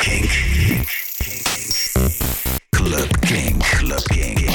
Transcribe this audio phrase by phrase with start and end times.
[0.00, 0.30] Kink.
[2.70, 3.62] Club Kink.
[3.62, 4.50] Club Kink.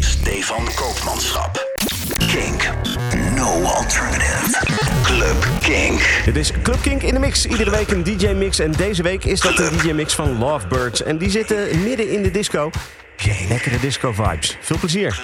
[0.00, 1.58] Stefan Koopmanschap.
[2.18, 2.70] Kink.
[3.34, 4.56] No alternative.
[5.02, 6.22] Club Kink.
[6.24, 7.46] Dit is Club Kink in de mix.
[7.46, 8.58] Iedere week een DJ-mix.
[8.58, 11.02] En deze week is dat de DJ-mix van Lovebirds.
[11.02, 12.70] En die zitten midden in de disco.
[13.48, 14.56] Lekkere disco-vibes.
[14.60, 15.20] Veel plezier.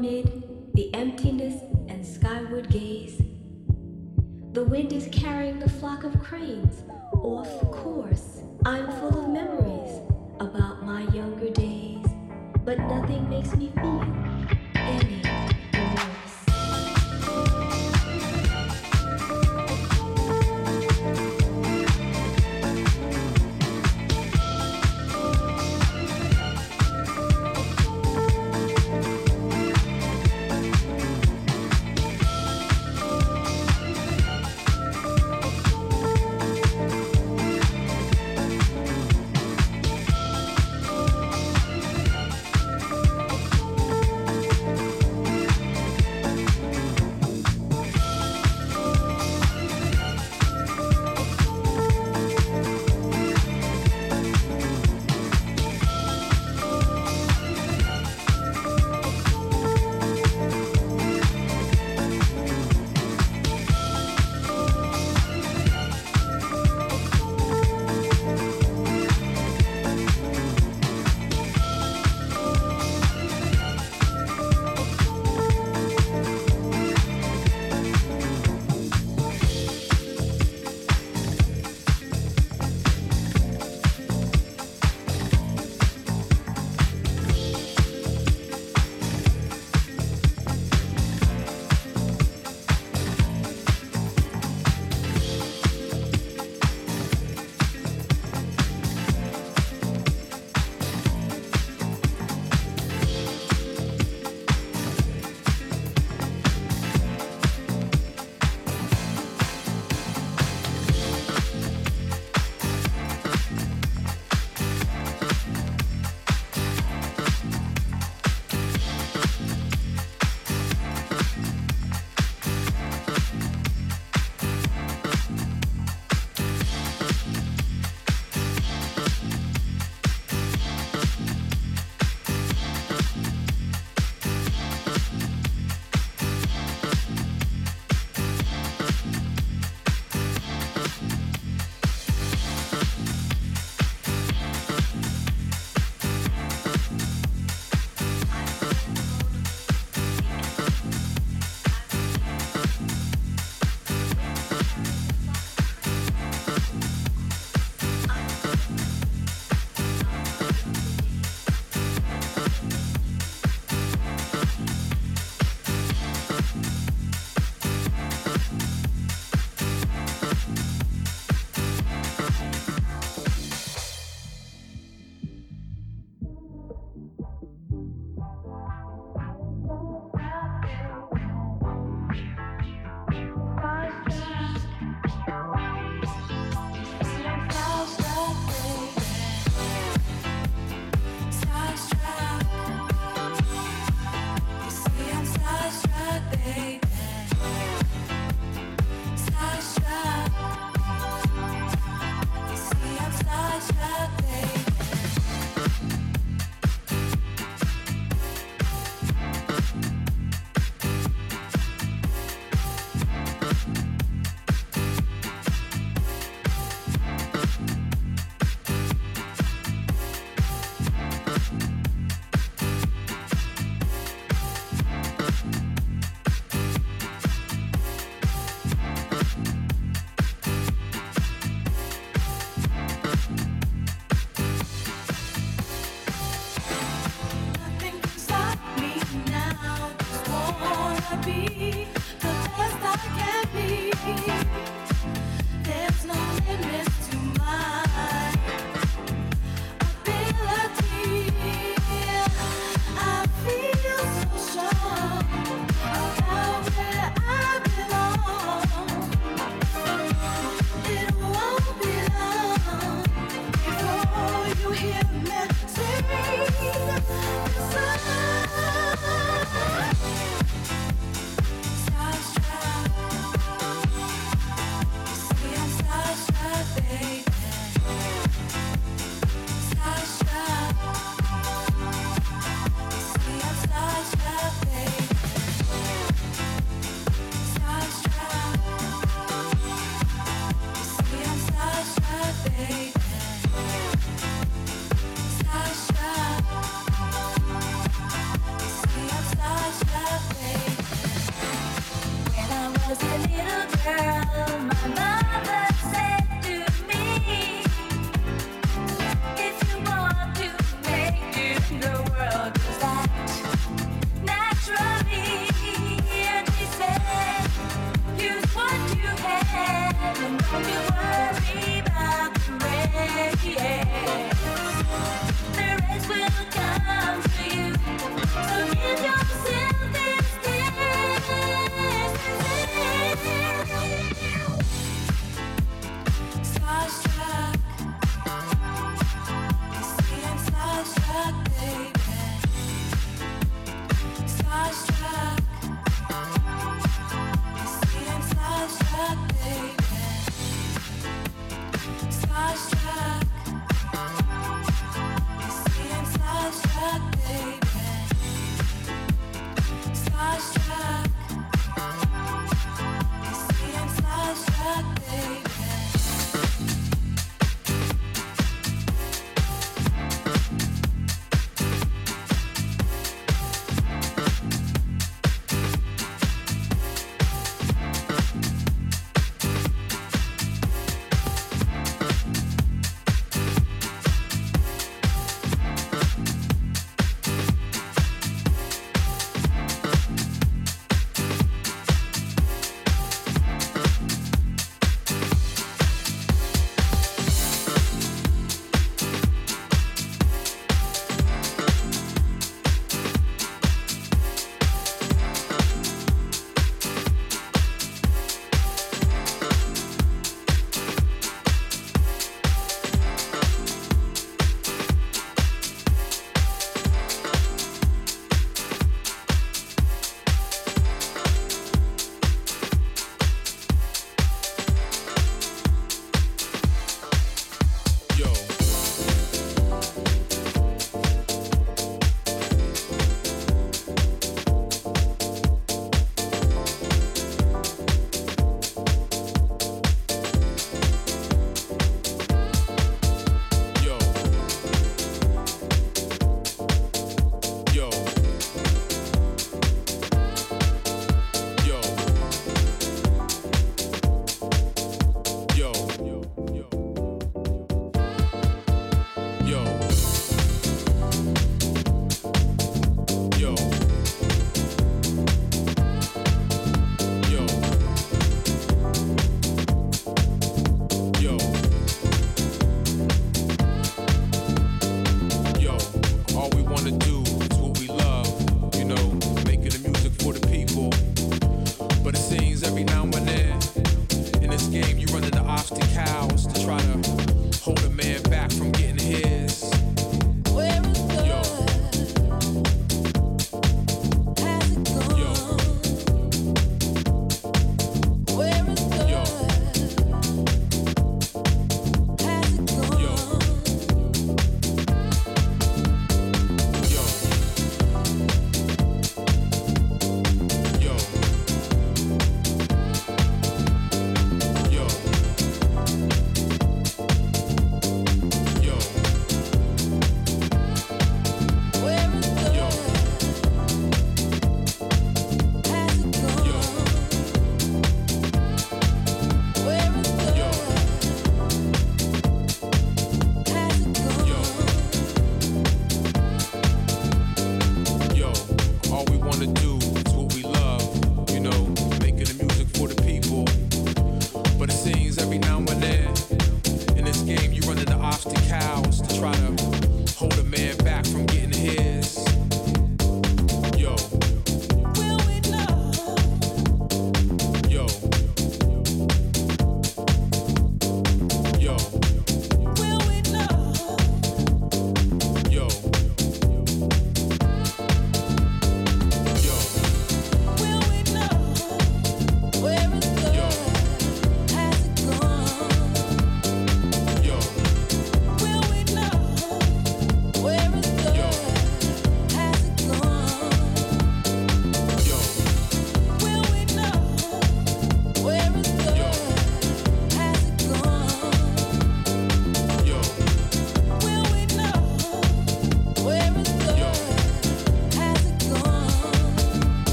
[0.00, 0.37] pyramid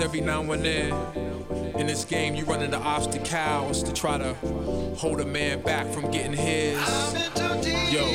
[0.00, 0.92] every now and then.
[1.76, 4.34] In this game, you run into obstacles to try to
[4.96, 6.78] hold a man back from getting his.
[7.92, 8.06] Yo.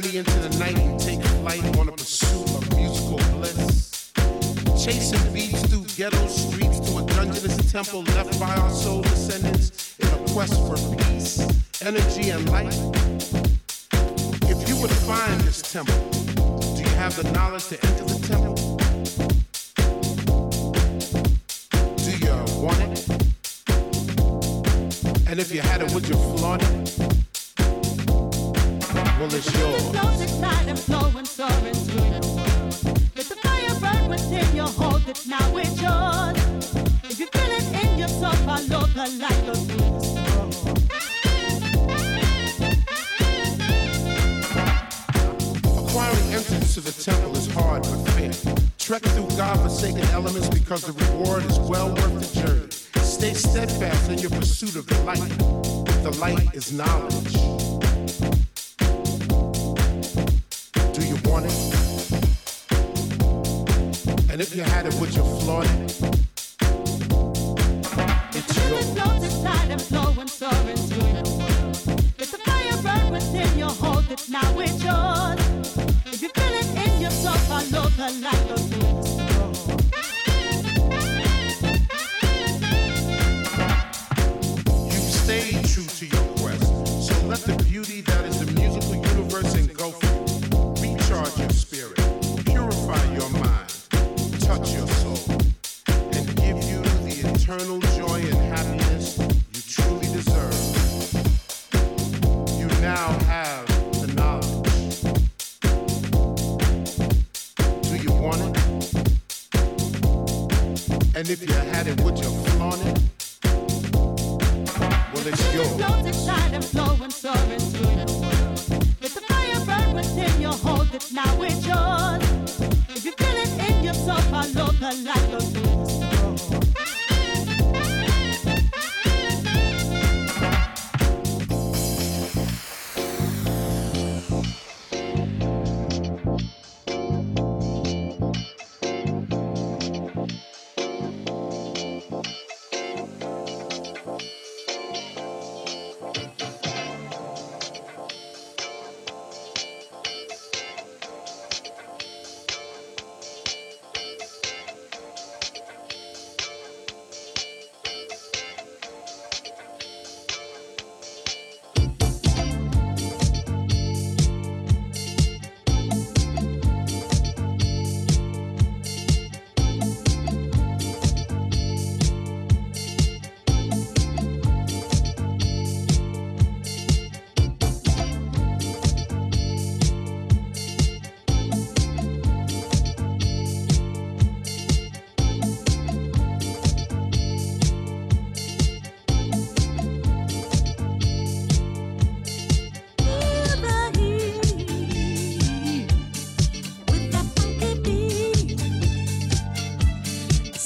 [0.00, 4.12] journey into the night and take flight on a pursuit of musical bliss.
[4.84, 10.06] Chasing beats through ghetto streets to a dungeonous temple left by our soul descendants in
[10.08, 11.40] a quest for peace,
[11.82, 12.74] energy, and light.
[14.42, 15.98] If you would find this temple,
[16.76, 17.87] do you have the knowledge to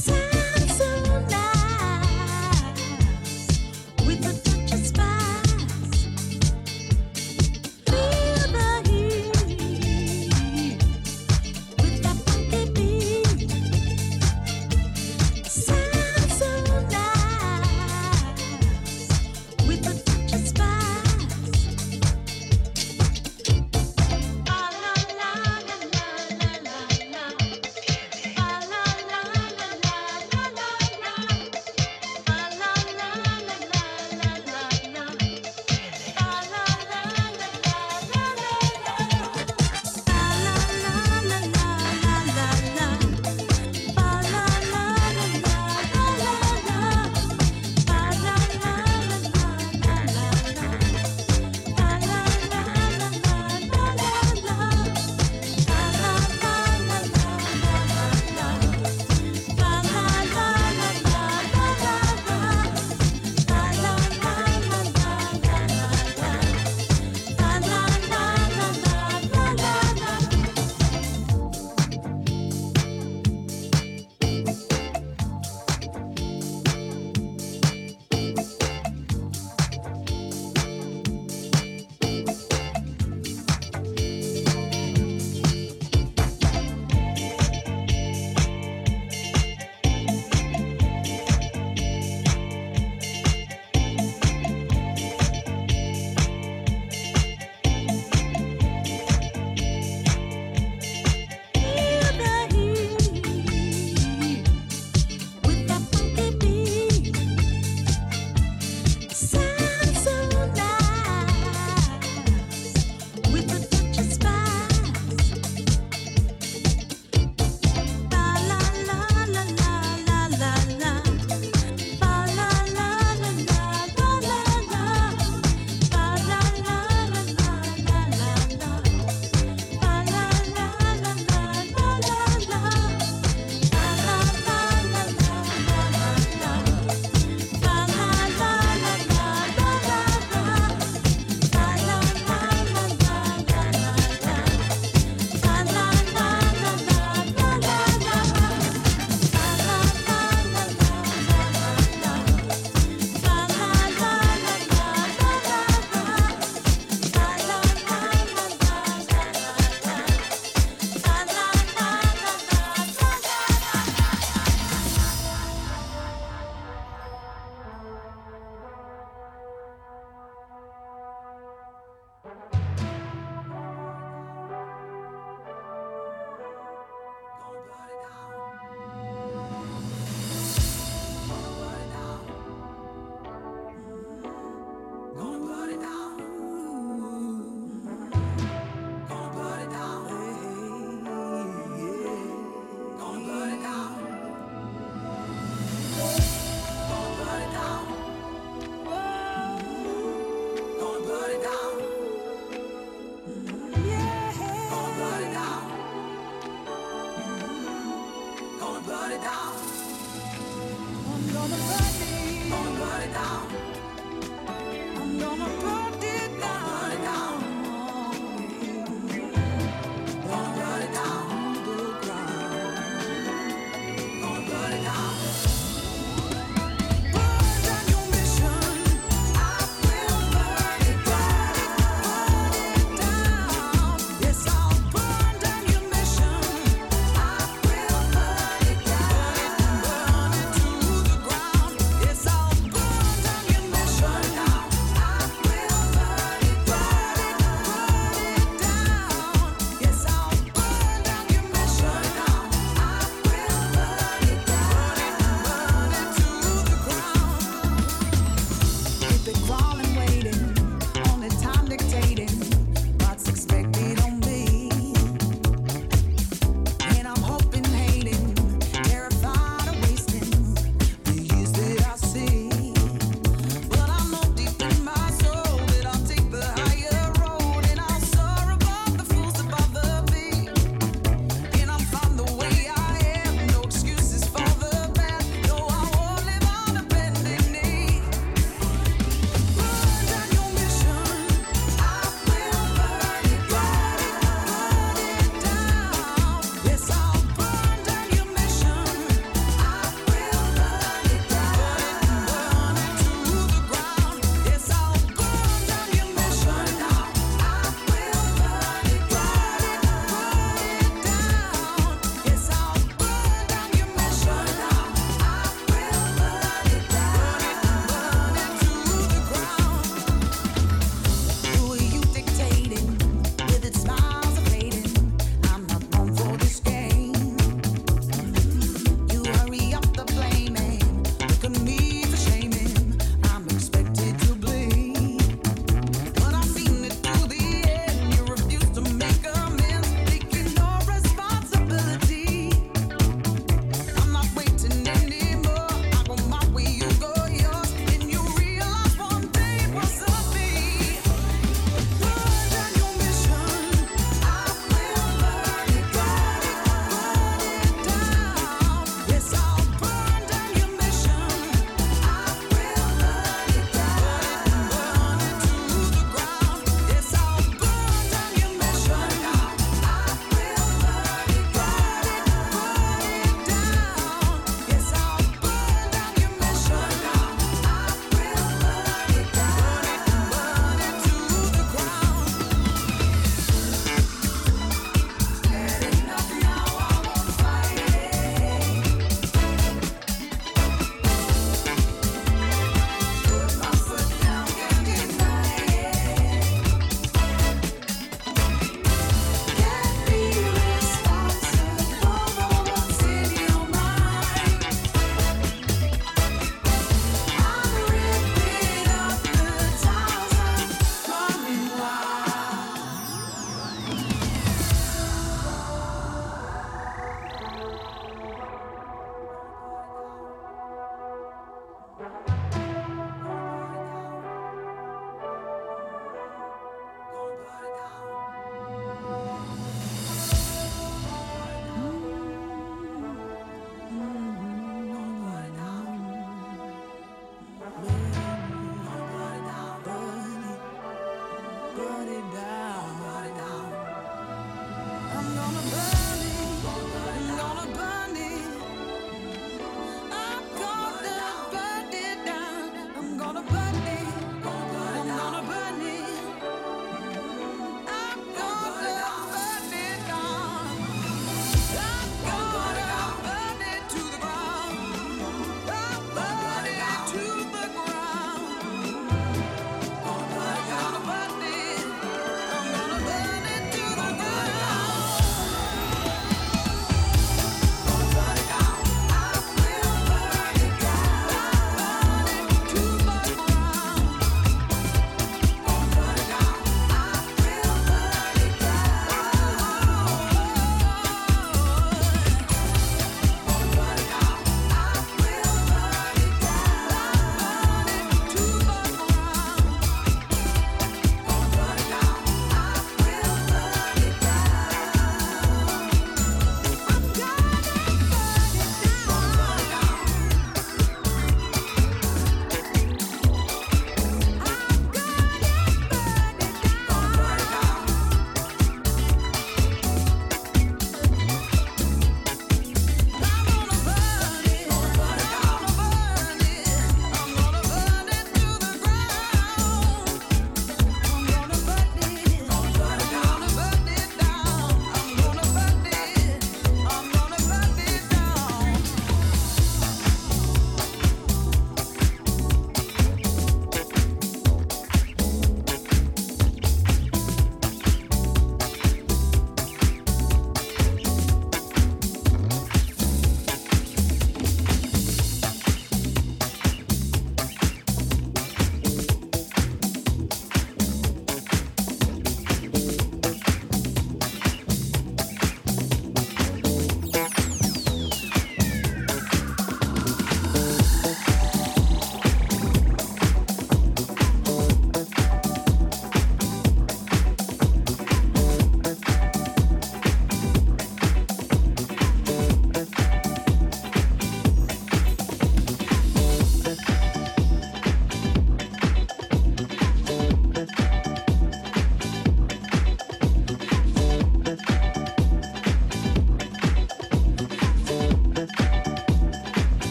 [0.00, 0.27] sun.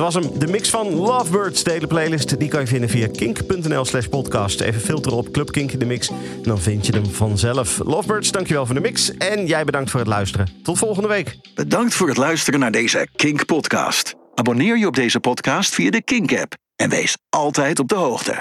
[0.00, 1.64] Was hem, de mix van Lovebirds.
[1.64, 4.60] De hele playlist die kan je vinden via kink.nl slash podcast.
[4.60, 6.10] Even filteren op Club Kink in de mix.
[6.42, 7.80] Dan vind je hem vanzelf.
[7.84, 9.16] Lovebirds, dankjewel voor de mix.
[9.16, 10.48] En jij bedankt voor het luisteren.
[10.62, 11.38] Tot volgende week.
[11.54, 14.14] Bedankt voor het luisteren naar deze Kink podcast.
[14.34, 16.54] Abonneer je op deze podcast via de Kink app.
[16.76, 18.34] En wees altijd op de hoogte.